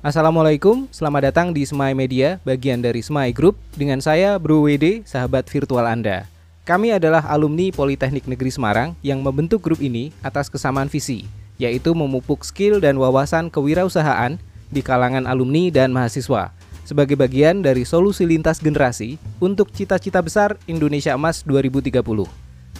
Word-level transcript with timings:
Assalamualaikum, 0.00 0.88
selamat 0.88 1.28
datang 1.28 1.52
di 1.52 1.60
Semai 1.68 1.92
Media, 1.92 2.40
bagian 2.40 2.80
dari 2.80 3.04
Semai 3.04 3.36
Group 3.36 3.60
dengan 3.76 4.00
saya 4.00 4.40
Bro 4.40 4.64
WD, 4.64 5.04
sahabat 5.04 5.44
virtual 5.52 5.84
Anda. 5.84 6.24
Kami 6.64 6.96
adalah 6.96 7.20
alumni 7.28 7.68
Politeknik 7.68 8.24
Negeri 8.24 8.48
Semarang 8.48 8.96
yang 9.04 9.20
membentuk 9.20 9.60
grup 9.60 9.76
ini 9.76 10.08
atas 10.24 10.48
kesamaan 10.48 10.88
visi, 10.88 11.28
yaitu 11.60 11.92
memupuk 11.92 12.48
skill 12.48 12.80
dan 12.80 12.96
wawasan 12.96 13.52
kewirausahaan 13.52 14.40
di 14.72 14.80
kalangan 14.80 15.28
alumni 15.28 15.68
dan 15.68 15.92
mahasiswa 15.92 16.48
sebagai 16.88 17.20
bagian 17.20 17.60
dari 17.60 17.84
solusi 17.84 18.24
lintas 18.24 18.56
generasi 18.56 19.20
untuk 19.36 19.68
cita-cita 19.68 20.24
besar 20.24 20.56
Indonesia 20.64 21.12
Emas 21.12 21.44
2030. 21.44 22.00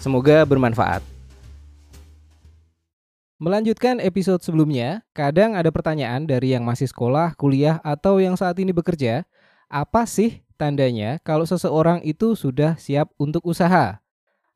Semoga 0.00 0.48
bermanfaat. 0.48 1.19
Melanjutkan 3.40 4.04
episode 4.04 4.44
sebelumnya, 4.44 5.00
kadang 5.16 5.56
ada 5.56 5.72
pertanyaan 5.72 6.28
dari 6.28 6.52
yang 6.52 6.60
masih 6.60 6.92
sekolah, 6.92 7.32
kuliah, 7.40 7.80
atau 7.80 8.20
yang 8.20 8.36
saat 8.36 8.60
ini 8.60 8.68
bekerja, 8.68 9.24
apa 9.64 10.04
sih 10.04 10.44
tandanya 10.60 11.16
kalau 11.24 11.48
seseorang 11.48 12.04
itu 12.04 12.36
sudah 12.36 12.76
siap 12.76 13.08
untuk 13.16 13.40
usaha? 13.48 14.04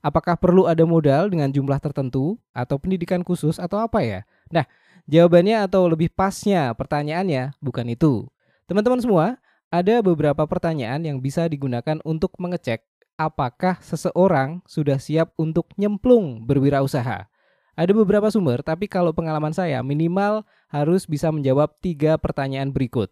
Apakah 0.05 0.37
perlu 0.37 0.69
ada 0.69 0.85
modal 0.85 1.33
dengan 1.33 1.49
jumlah 1.49 1.81
tertentu 1.81 2.37
atau 2.53 2.77
pendidikan 2.77 3.25
khusus 3.25 3.57
atau 3.57 3.81
apa 3.81 4.05
ya? 4.05 4.21
Nah, 4.53 4.69
jawabannya 5.09 5.65
atau 5.65 5.89
lebih 5.89 6.13
pasnya 6.13 6.69
pertanyaannya 6.77 7.57
bukan 7.65 7.89
itu. 7.89 8.29
Teman-teman 8.69 9.01
semua, 9.01 9.27
ada 9.73 10.05
beberapa 10.05 10.45
pertanyaan 10.45 11.01
yang 11.09 11.25
bisa 11.25 11.49
digunakan 11.49 12.05
untuk 12.05 12.37
mengecek 12.37 12.85
apakah 13.17 13.81
seseorang 13.81 14.61
sudah 14.69 15.01
siap 15.01 15.33
untuk 15.41 15.73
nyemplung 15.81 16.45
berwirausaha. 16.45 17.33
Ada 17.75 17.91
beberapa 17.91 18.31
sumber, 18.31 18.63
tapi 18.63 18.87
kalau 18.87 19.11
pengalaman 19.11 19.51
saya 19.51 19.83
minimal 19.83 20.47
harus 20.71 21.11
bisa 21.11 21.35
menjawab 21.35 21.75
tiga 21.83 22.15
pertanyaan 22.15 22.71
berikut. 22.71 23.11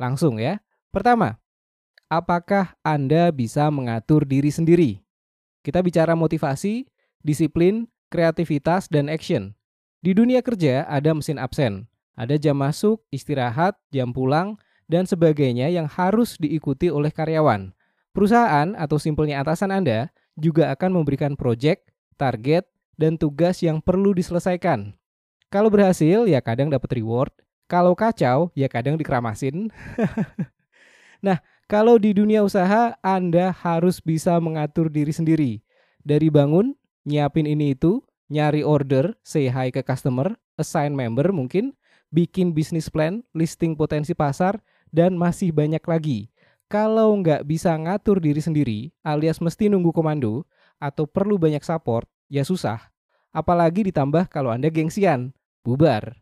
Langsung 0.00 0.40
ya. 0.40 0.64
Pertama, 0.88 1.36
apakah 2.08 2.72
Anda 2.80 3.28
bisa 3.28 3.68
mengatur 3.68 4.24
diri 4.24 4.48
sendiri? 4.48 5.04
Kita 5.60 5.84
bicara 5.84 6.16
motivasi, 6.16 6.88
disiplin, 7.20 7.84
kreativitas, 8.08 8.88
dan 8.88 9.12
action. 9.12 9.52
Di 10.00 10.16
dunia 10.16 10.40
kerja 10.40 10.88
ada 10.88 11.12
mesin 11.12 11.36
absen, 11.36 11.84
ada 12.16 12.40
jam 12.40 12.56
masuk, 12.56 13.04
istirahat, 13.12 13.76
jam 13.92 14.16
pulang, 14.16 14.56
dan 14.88 15.04
sebagainya 15.04 15.68
yang 15.68 15.84
harus 15.84 16.40
diikuti 16.40 16.88
oleh 16.88 17.12
karyawan. 17.12 17.76
Perusahaan 18.16 18.72
atau 18.72 18.96
simpelnya 18.96 19.44
atasan 19.44 19.68
Anda 19.68 20.08
juga 20.32 20.72
akan 20.72 21.02
memberikan 21.02 21.36
proyek, 21.36 21.84
target, 22.16 22.64
dan 22.98 23.14
tugas 23.14 23.62
yang 23.62 23.78
perlu 23.78 24.12
diselesaikan. 24.12 24.92
Kalau 25.48 25.72
berhasil, 25.72 26.28
ya 26.28 26.42
kadang 26.44 26.68
dapat 26.68 27.00
reward. 27.00 27.32
Kalau 27.70 27.96
kacau, 27.96 28.52
ya 28.52 28.68
kadang 28.68 29.00
dikeramasin. 29.00 29.72
nah, 31.24 31.40
kalau 31.70 31.96
di 31.96 32.12
dunia 32.12 32.44
usaha, 32.44 32.98
Anda 33.00 33.54
harus 33.54 34.02
bisa 34.02 34.36
mengatur 34.42 34.92
diri 34.92 35.14
sendiri. 35.14 35.52
Dari 36.04 36.28
bangun, 36.28 36.76
nyiapin 37.08 37.48
ini 37.48 37.72
itu, 37.72 38.04
nyari 38.28 38.60
order, 38.60 39.16
say 39.24 39.48
hi 39.48 39.72
ke 39.72 39.80
customer, 39.80 40.36
assign 40.60 40.92
member 40.92 41.32
mungkin, 41.32 41.72
bikin 42.08 42.52
bisnis 42.52 42.88
plan, 42.88 43.24
listing 43.32 43.76
potensi 43.76 44.12
pasar, 44.12 44.60
dan 44.92 45.16
masih 45.16 45.52
banyak 45.52 45.84
lagi. 45.84 46.32
Kalau 46.68 47.16
nggak 47.20 47.48
bisa 47.48 47.72
ngatur 47.72 48.20
diri 48.20 48.44
sendiri, 48.44 48.78
alias 49.00 49.40
mesti 49.40 49.72
nunggu 49.72 49.92
komando, 49.92 50.44
atau 50.76 51.08
perlu 51.08 51.40
banyak 51.40 51.64
support, 51.64 52.04
ya 52.28 52.46
susah. 52.46 52.92
Apalagi 53.32 53.84
ditambah 53.88 54.28
kalau 54.32 54.48
Anda 54.48 54.72
gengsian, 54.72 55.36
bubar. 55.64 56.16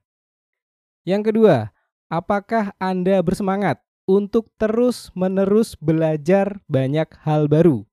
Yang 1.06 1.30
kedua, 1.30 1.70
apakah 2.10 2.74
Anda 2.82 3.22
bersemangat 3.22 3.78
untuk 4.10 4.50
terus-menerus 4.58 5.78
belajar 5.78 6.58
banyak 6.66 7.06
hal 7.22 7.46
baru? 7.46 7.86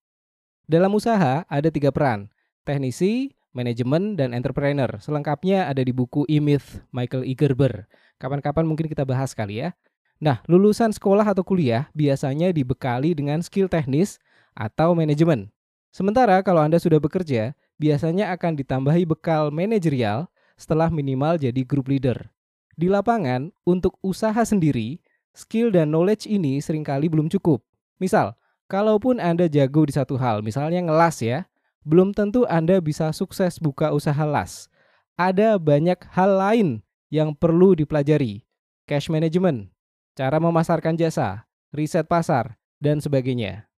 Dalam 0.66 0.98
usaha 0.98 1.46
ada 1.46 1.70
tiga 1.70 1.94
peran, 1.94 2.32
teknisi, 2.66 3.38
manajemen, 3.54 4.18
dan 4.18 4.34
entrepreneur. 4.34 4.90
Selengkapnya 4.98 5.70
ada 5.70 5.86
di 5.86 5.94
buku 5.94 6.26
E-Myth 6.26 6.82
Michael 6.90 7.30
Igerber. 7.30 7.86
Kapan-kapan 8.18 8.66
mungkin 8.66 8.90
kita 8.90 9.06
bahas 9.06 9.38
kali 9.38 9.62
ya. 9.62 9.78
Nah, 10.18 10.42
lulusan 10.50 10.90
sekolah 10.90 11.28
atau 11.28 11.46
kuliah 11.46 11.92
biasanya 11.94 12.50
dibekali 12.50 13.14
dengan 13.14 13.44
skill 13.46 13.70
teknis 13.70 14.18
atau 14.58 14.98
manajemen. 14.98 15.52
Sementara 15.94 16.42
kalau 16.42 16.66
Anda 16.66 16.82
sudah 16.82 16.98
bekerja, 16.98 17.54
biasanya 17.78 18.34
akan 18.36 18.58
ditambahi 18.60 19.04
bekal 19.08 19.50
manajerial 19.50 20.30
setelah 20.58 20.90
minimal 20.90 21.38
jadi 21.38 21.62
group 21.66 21.90
leader. 21.90 22.30
Di 22.74 22.90
lapangan, 22.90 23.54
untuk 23.66 24.02
usaha 24.02 24.42
sendiri, 24.42 24.98
skill 25.38 25.70
dan 25.70 25.94
knowledge 25.94 26.26
ini 26.26 26.58
sering 26.58 26.82
kali 26.82 27.06
belum 27.06 27.30
cukup. 27.30 27.62
Misal, 28.02 28.34
kalaupun 28.66 29.22
Anda 29.22 29.46
jago 29.46 29.86
di 29.86 29.94
satu 29.94 30.18
hal, 30.18 30.42
misalnya 30.42 30.82
ngelas 30.82 31.22
ya, 31.22 31.46
belum 31.86 32.16
tentu 32.16 32.50
Anda 32.50 32.82
bisa 32.82 33.14
sukses 33.14 33.62
buka 33.62 33.94
usaha 33.94 34.26
las. 34.26 34.72
Ada 35.14 35.62
banyak 35.62 36.02
hal 36.10 36.32
lain 36.34 36.70
yang 37.14 37.38
perlu 37.38 37.78
dipelajari. 37.78 38.42
Cash 38.90 39.14
management, 39.14 39.70
cara 40.18 40.42
memasarkan 40.42 40.98
jasa, 40.98 41.46
riset 41.70 42.10
pasar, 42.10 42.58
dan 42.82 42.98
sebagainya. 43.00 43.70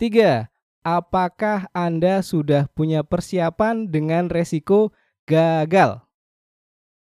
Tiga, 0.00 0.48
apakah 0.86 1.66
Anda 1.74 2.22
sudah 2.22 2.70
punya 2.70 3.02
persiapan 3.02 3.90
dengan 3.90 4.30
resiko 4.30 4.94
gagal? 5.26 6.06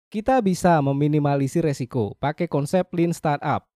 Kita 0.09 0.41
bisa 0.41 0.81
meminimalisir 0.81 1.61
resiko 1.61 2.17
pakai 2.17 2.49
konsep 2.49 2.89
lean 2.97 3.13
startup. 3.13 3.69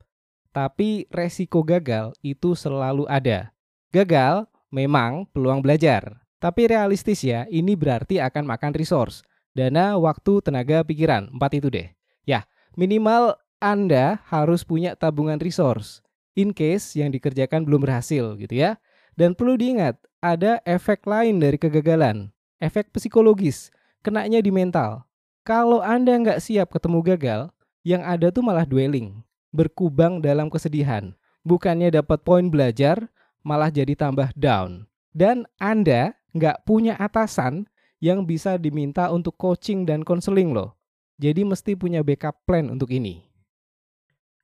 Tapi 0.55 1.11
resiko 1.11 1.59
gagal 1.61 2.15
itu 2.23 2.55
selalu 2.55 3.03
ada. 3.11 3.51
Gagal 3.91 4.47
memang 4.71 5.27
peluang 5.35 5.59
belajar. 5.59 6.23
Tapi 6.39 6.71
realistis 6.71 7.25
ya, 7.25 7.43
ini 7.51 7.75
berarti 7.75 8.23
akan 8.23 8.47
makan 8.47 8.71
resource. 8.77 9.25
Dana, 9.51 9.97
waktu, 9.97 10.39
tenaga, 10.45 10.85
pikiran. 10.85 11.33
Empat 11.33 11.57
itu 11.57 11.67
deh. 11.67 11.89
Ya, 12.23 12.45
minimal 12.77 13.37
Anda 13.57 14.21
harus 14.29 14.61
punya 14.61 14.93
tabungan 14.93 15.41
resource. 15.41 16.05
In 16.37 16.53
case 16.53 16.93
yang 16.93 17.09
dikerjakan 17.09 17.65
belum 17.65 17.81
berhasil 17.81 18.37
gitu 18.37 18.53
ya. 18.53 18.77
Dan 19.17 19.33
perlu 19.33 19.57
diingat, 19.57 19.97
ada 20.21 20.61
efek 20.61 21.09
lain 21.09 21.41
dari 21.41 21.57
kegagalan. 21.57 22.29
Efek 22.61 22.93
psikologis, 22.93 23.73
kenanya 24.05 24.37
di 24.45 24.53
mental. 24.53 25.09
Kalau 25.41 25.81
Anda 25.81 26.13
nggak 26.21 26.37
siap 26.37 26.69
ketemu 26.69 27.01
gagal, 27.01 27.41
yang 27.81 28.05
ada 28.05 28.29
tuh 28.29 28.45
malah 28.45 28.67
dwelling, 28.67 29.25
berkubang 29.49 30.21
dalam 30.21 30.53
kesedihan. 30.53 31.17
Bukannya 31.41 31.89
dapat 31.89 32.21
poin 32.21 32.45
belajar, 32.51 33.09
malah 33.41 33.73
jadi 33.73 33.97
tambah 33.97 34.29
down. 34.37 34.85
Dan 35.15 35.49
Anda 35.57 36.13
nggak 36.37 36.67
punya 36.67 36.93
atasan 36.99 37.65
yang 37.97 38.27
bisa 38.27 38.61
diminta 38.61 39.09
untuk 39.09 39.33
coaching 39.39 39.87
dan 39.87 40.05
konseling 40.05 40.53
loh. 40.53 40.77
Jadi 41.17 41.41
mesti 41.41 41.73
punya 41.73 42.05
backup 42.05 42.45
plan 42.45 42.69
untuk 42.69 42.93
ini. 42.93 43.25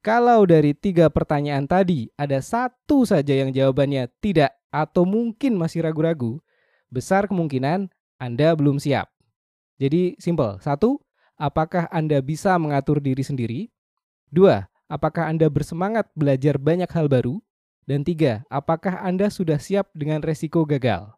Kalau 0.02 0.44
dari 0.50 0.74
tiga 0.74 1.08
pertanyaan 1.14 1.70
tadi 1.70 2.10
ada 2.18 2.42
satu 2.42 3.06
saja 3.06 3.38
yang 3.38 3.54
jawabannya 3.54 4.10
tidak 4.20 4.63
atau 4.74 5.06
mungkin 5.06 5.54
masih 5.54 5.86
ragu-ragu, 5.86 6.42
besar 6.90 7.30
kemungkinan 7.30 7.94
Anda 8.18 8.58
belum 8.58 8.82
siap. 8.82 9.14
Jadi 9.78 10.18
simple. 10.18 10.58
Satu, 10.66 10.98
apakah 11.38 11.86
Anda 11.94 12.18
bisa 12.26 12.58
mengatur 12.58 12.98
diri 12.98 13.22
sendiri? 13.22 13.70
Dua, 14.34 14.66
apakah 14.90 15.30
Anda 15.30 15.46
bersemangat 15.54 16.10
belajar 16.18 16.58
banyak 16.58 16.90
hal 16.90 17.06
baru? 17.06 17.38
Dan 17.86 18.02
tiga, 18.02 18.42
apakah 18.50 19.06
Anda 19.06 19.30
sudah 19.30 19.62
siap 19.62 19.94
dengan 19.94 20.24
resiko 20.26 20.66
gagal? 20.66 21.14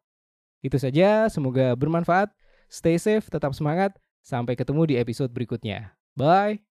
Itu 0.65 0.81
saja, 0.81 1.29
semoga 1.29 1.77
bermanfaat. 1.77 2.33
Stay 2.67 2.97
safe, 2.97 3.29
tetap 3.29 3.53
semangat. 3.53 3.93
Sampai 4.25 4.57
ketemu 4.57 4.89
di 4.89 4.95
episode 4.97 5.29
berikutnya. 5.29 5.93
Bye. 6.17 6.64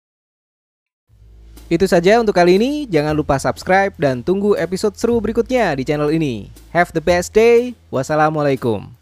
Itu 1.66 1.84
saja 1.90 2.22
untuk 2.22 2.32
kali 2.32 2.56
ini. 2.56 2.86
Jangan 2.86 3.12
lupa 3.12 3.36
subscribe 3.42 3.92
dan 4.00 4.22
tunggu 4.24 4.54
episode 4.54 4.94
seru 4.94 5.18
berikutnya 5.18 5.74
di 5.76 5.82
channel 5.82 6.14
ini. 6.14 6.48
Have 6.70 6.94
the 6.94 7.02
best 7.02 7.34
day. 7.34 7.74
Wassalamualaikum. 7.92 9.01